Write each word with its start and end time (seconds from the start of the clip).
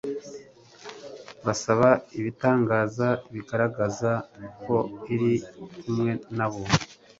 basaba 1.45 1.89
ibitangaza 2.19 3.07
bigaragaza 3.33 4.11
ko 4.63 4.77
Iri 5.13 5.33
kumwe 5.79 6.11
na 6.37 6.47
bo 6.51 6.61